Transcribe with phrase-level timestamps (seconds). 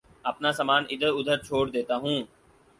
[0.29, 2.17] اپنا سامان ادھر ادھر چھوڑ دیتا ہوں